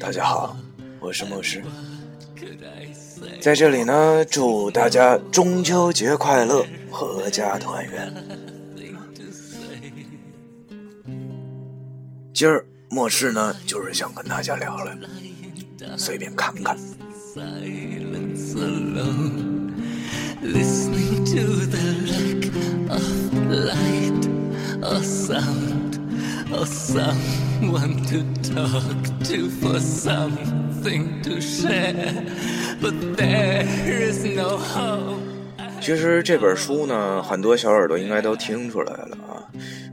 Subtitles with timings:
[0.00, 0.56] 大家好，
[1.00, 1.62] 我是牧师。
[3.40, 8.14] 在这里呢，祝大家中秋节快乐，阖家团圆。
[12.32, 14.92] 今儿末世呢，就是想跟大家聊聊，
[15.96, 16.76] 随便看看。
[17.34, 19.72] silence alone,
[20.40, 22.46] listening to the lack
[22.88, 23.02] of
[23.50, 24.28] light
[24.84, 25.98] or sound,
[26.52, 32.24] or someone to talk to for something to share.
[32.80, 33.66] But there
[34.10, 35.18] is no hope.
[35.80, 39.42] 其实这本书呢，很多小耳朵应该都听出来了啊。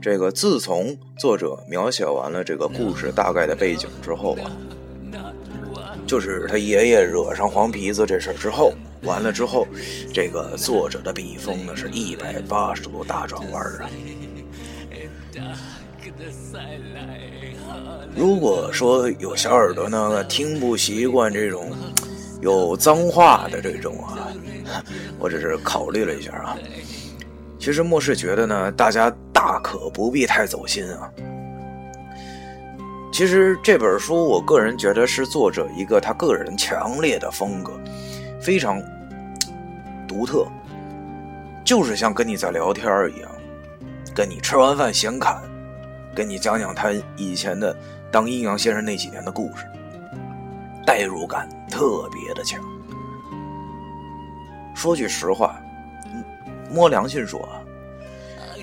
[0.00, 4.50] 这个自从作者描写完了这个故事大概的背景之后啊，
[6.12, 8.74] 就是他爷爷惹上黄皮子这事儿之后，
[9.04, 9.66] 完了之后，
[10.12, 13.88] 这个作者的笔锋呢是一百八十度大转弯啊。
[18.14, 21.70] 如果说有小耳朵呢听不习惯这种
[22.42, 24.28] 有脏话的这种啊，
[25.18, 26.58] 我只是考虑了一下啊。
[27.58, 31.10] 其实末世觉得呢，大家大可不必太走心啊。
[33.12, 37.78] 其实这本书，我个人觉得是作者一个他个人强烈的风格，
[38.40, 38.82] 非常
[40.08, 40.46] 独特，
[41.62, 43.30] 就是像跟你在聊天一样，
[44.14, 45.42] 跟你吃完饭闲侃，
[46.14, 47.76] 跟你讲讲他以前的
[48.10, 49.66] 当阴阳先生那几年的故事，
[50.86, 52.64] 代入感特别的强。
[54.74, 55.60] 说句实话，
[56.70, 57.60] 摸良心说啊，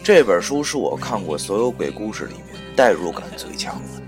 [0.04, 3.99] 这本书是我看过所有鬼故事里面代入感最强的，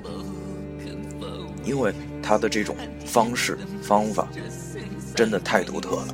[1.63, 4.27] 因为他的这种方式方法
[5.15, 6.07] 真的太独特了。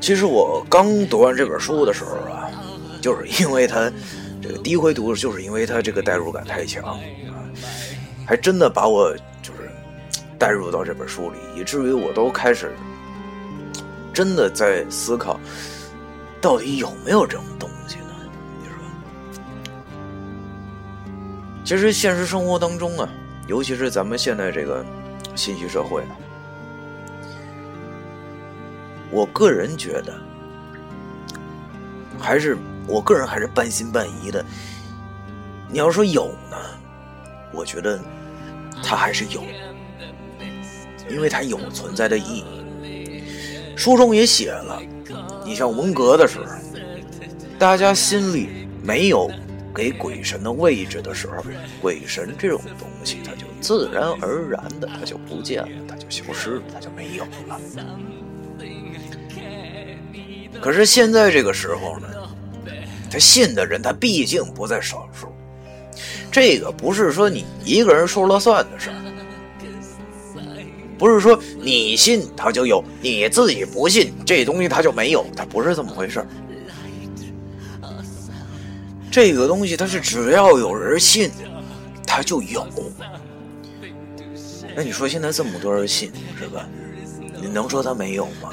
[0.00, 2.50] 其实我刚读完这本书的时候啊，
[3.00, 3.90] 就是因为他
[4.42, 7.00] 这个第一回读，就是因为他这个代入感太强，
[8.26, 9.70] 还真的把我就是
[10.38, 12.70] 带入到这本书里，以至于我都开始
[14.12, 15.40] 真的在思考，
[16.44, 18.10] 到底有没有这种东西呢？
[18.60, 18.74] 你说？
[21.64, 23.08] 其实现实生活当中啊，
[23.46, 24.84] 尤其是咱们现在这个
[25.34, 26.12] 信息社会啊，
[29.10, 30.12] 我个人觉得，
[32.20, 34.44] 还是我个人还是半信半疑的。
[35.70, 36.58] 你要说有呢，
[37.54, 37.98] 我觉得
[38.82, 39.42] 它还是有，
[41.08, 42.44] 因为它有存在的意义。
[43.74, 44.78] 书中也写了，
[45.44, 46.46] 你像文革的时候，
[47.58, 49.30] 大家心里没有
[49.74, 51.44] 给鬼神的位置的时候，
[51.80, 57.60] 鬼神这种东西，它就自然而然的它就不见了，它就消失了，它就没有了。
[60.60, 62.08] 可是现在这个时候呢，
[63.10, 65.28] 他信的人他毕竟不在少数，
[66.32, 68.96] 这个不是说你一个人说了算的事儿，
[70.98, 76.26] 不是说你信它就有，你自己不信这东西它就没有，它不是这么回事儿。
[79.10, 81.30] 这个东西它是只要有人信，
[82.06, 82.66] 它就有。
[84.76, 86.68] 那你说现在这么多人信是吧？
[87.40, 88.52] 你能说它没有吗？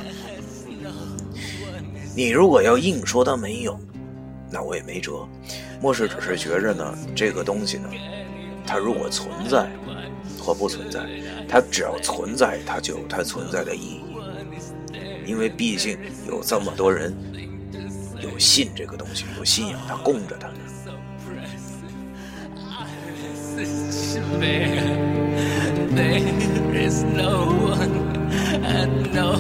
[2.16, 3.80] 你如果要硬说它没有，
[4.52, 5.28] 那我也没辙。
[5.82, 7.90] 末世只是觉着呢，这个东西呢，
[8.68, 9.68] 它如果存在
[10.42, 11.08] 或不存在，
[11.48, 14.02] 它只要存在，它就有它存在的意义。
[15.26, 15.98] 因为毕竟
[16.28, 17.16] 有这么多人
[18.22, 20.56] 有信这个东西，有信仰，它供着它呢。
[25.94, 27.92] There is no one,
[28.64, 29.36] and no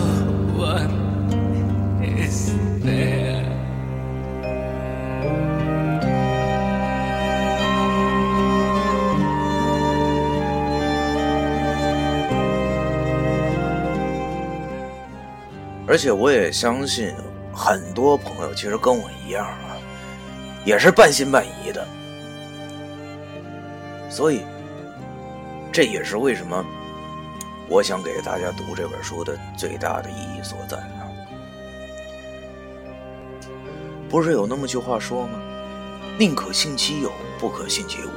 [15.91, 17.13] 而且我也相信，
[17.53, 19.75] 很多朋友其实跟我一样啊，
[20.63, 21.85] 也是半信半疑的。
[24.09, 24.45] 所以，
[25.69, 26.65] 这也是为什么
[27.67, 31.11] 我想给大家读这本书的最大的意义所在啊。
[34.09, 35.41] 不是有那么句话说吗？
[36.17, 38.09] 宁可信其有，不可信其无。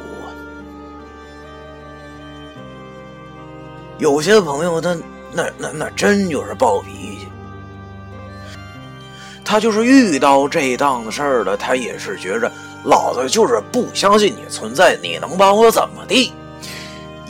[3.98, 4.96] 有些朋友他
[5.32, 7.28] 那那那真就是暴脾气，
[9.54, 12.50] 他就是遇到这档子事儿了，他也是觉着
[12.82, 16.32] 老子就是不相信你存在，你能把我怎么地？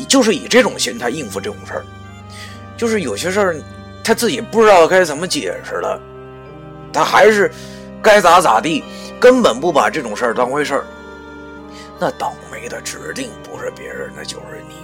[0.08, 1.84] 就是以这种心态应付这种事儿。
[2.78, 3.56] 就是有些事儿，
[4.02, 6.00] 他自己不知道该怎么解释了，
[6.94, 7.52] 他还是
[8.02, 8.82] 该咋咋地，
[9.20, 10.86] 根本不把这种事儿当回事儿。
[11.98, 14.76] 那倒霉的指定不是别人，那就是你。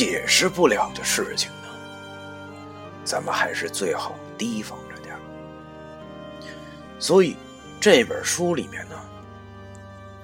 [0.00, 1.68] 解释不了的事情呢，
[3.04, 5.14] 咱们还是最好提防着点
[6.98, 7.36] 所以
[7.78, 8.98] 这本书里面呢，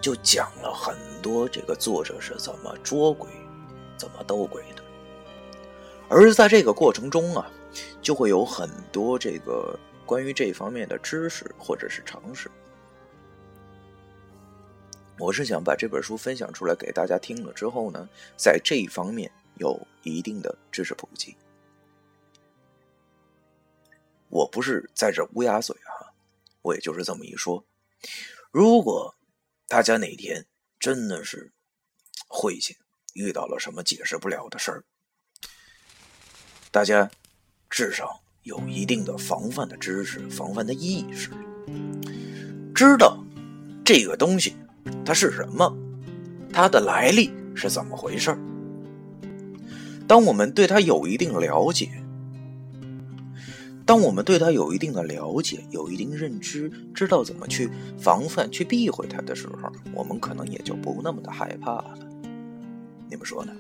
[0.00, 3.28] 就讲了很多这个作者是怎么捉鬼、
[3.98, 4.82] 怎么斗鬼的。
[6.08, 7.46] 而在这个过程中啊，
[8.00, 12.50] 就会有很多这个关于这方面的知识或者是常识。
[15.18, 18.08] 我是想把这本书分享出来给大家听了之后呢，
[18.38, 19.30] 在这一方面。
[19.56, 21.36] 有一定的知识普及，
[24.28, 26.12] 我不是在这乌鸦嘴啊，
[26.62, 27.64] 我也就是这么一说。
[28.50, 29.14] 如果
[29.66, 30.46] 大家哪天
[30.78, 31.52] 真的是
[32.28, 32.76] 晦气，
[33.14, 34.84] 遇到了什么解释不了的事儿，
[36.70, 37.10] 大家
[37.70, 41.30] 至少有一定的防范的知识、防范的意识，
[42.74, 43.24] 知道
[43.84, 44.54] 这个东西
[45.04, 45.74] 它是什么，
[46.52, 48.38] 它的来历是怎么回事儿。
[50.06, 51.90] 当我们对他有一定了解，
[53.84, 61.98] 当我们对他有一定的了解、有一定认知，知道怎么去防范、去避讳他的时候，我们可能也就不那么的害怕了。
[63.08, 63.52] 你们说呢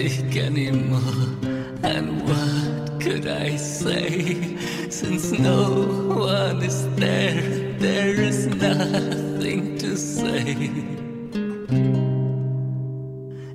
[0.00, 1.00] ？speak anymore.
[1.82, 4.56] And what could I say?
[4.88, 5.84] Since no
[6.16, 7.42] one is there,
[7.78, 10.70] there is nothing to say.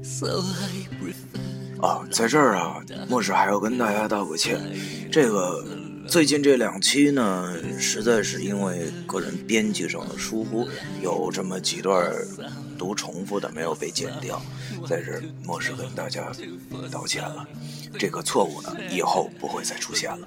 [0.03, 1.39] So I prefer.
[1.81, 4.61] 啊，在这儿啊，莫师还要跟大家道个歉，
[5.11, 5.65] 这个
[6.08, 10.66] 最近这两期呢，实在是因为个人编辑上的疏忽，
[11.02, 12.10] 有这么几段
[12.78, 14.40] 读重复的没有被剪掉，
[14.88, 16.32] 在这莫师跟大家
[16.90, 17.46] 道歉了。
[17.98, 20.26] 这个错误呢，以后不会再出现了。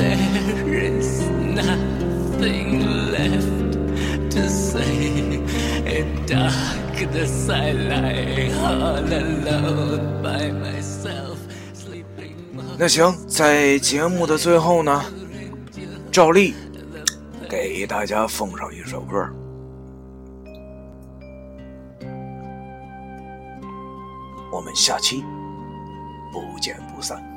[0.00, 5.44] There is nothing left to say.
[5.84, 11.36] In darkness, I lie all alone by myself,
[11.74, 12.36] sleeping.
[12.78, 15.04] 那行，在节目的最后呢，
[16.10, 16.54] 照例
[17.48, 19.28] 给大家奉上一首歌。
[24.50, 25.22] 我们下期
[26.32, 27.29] 不见不散。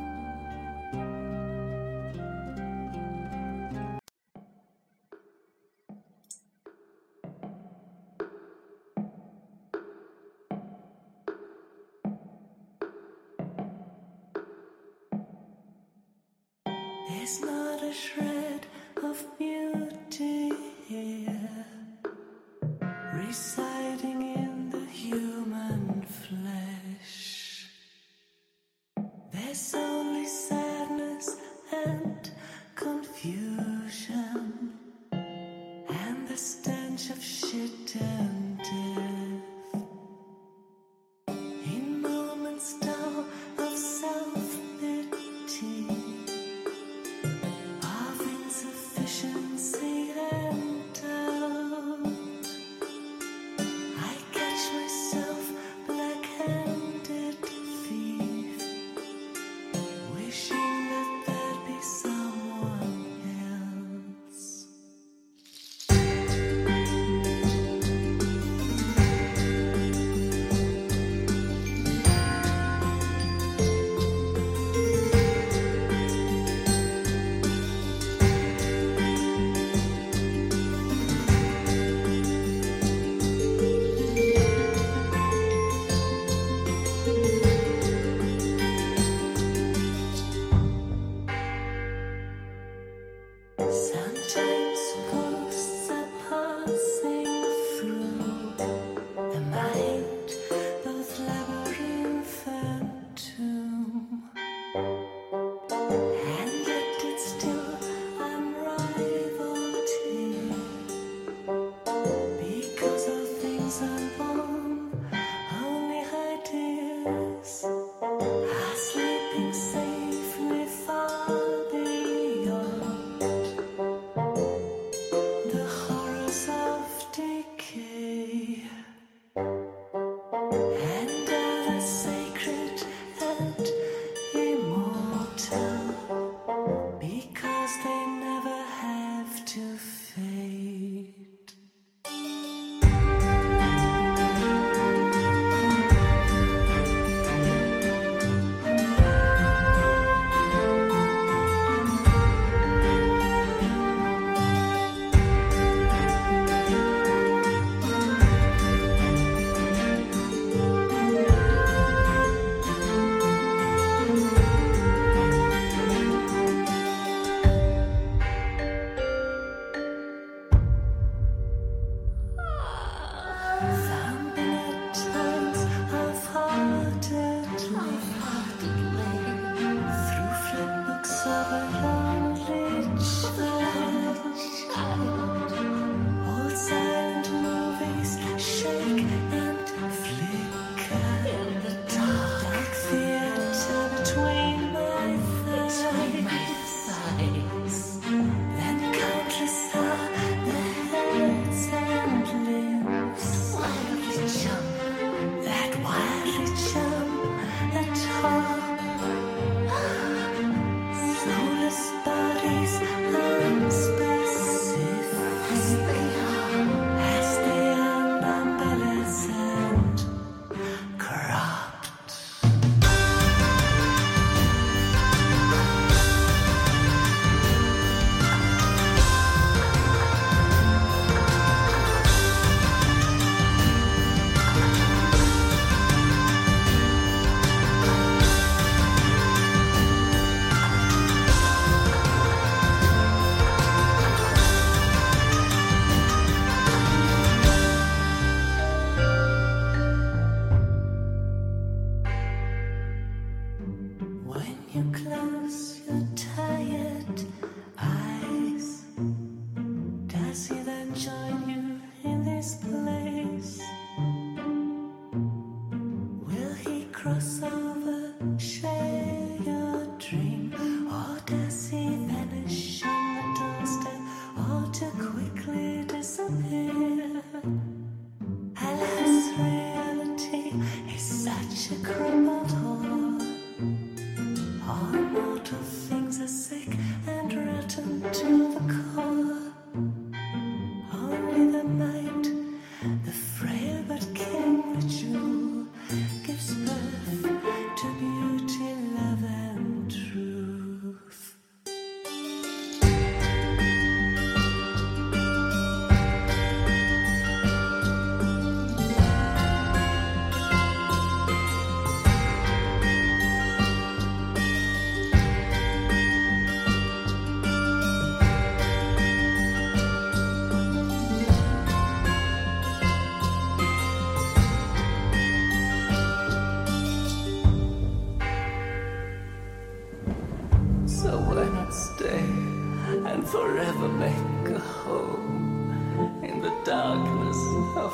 [267.06, 267.53] across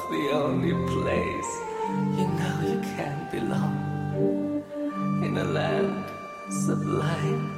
[0.10, 1.51] the only place
[2.18, 3.78] you know you can belong
[5.24, 6.06] in a land
[6.50, 7.58] sublime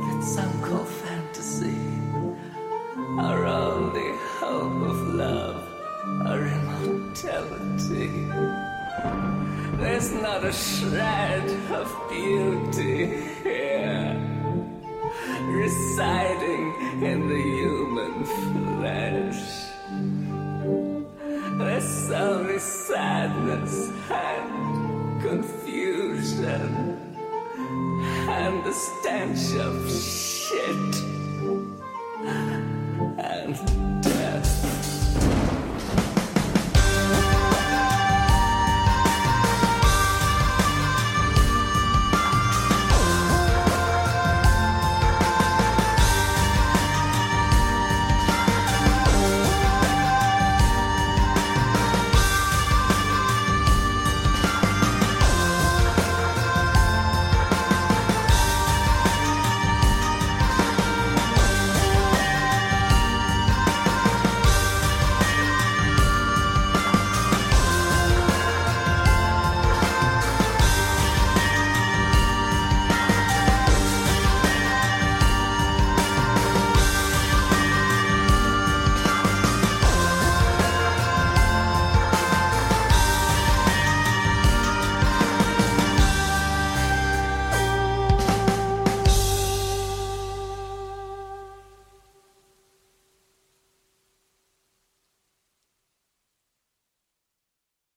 [0.00, 1.78] that some call fantasy
[3.18, 5.62] our only hope of love
[6.26, 8.10] our immortality
[9.80, 11.48] there's not a shred
[11.80, 14.26] of beauty here
[15.48, 19.66] residing in the human flesh.
[21.58, 26.98] There's only sadness and confusion
[28.28, 30.94] and the stench of shit
[33.18, 33.56] and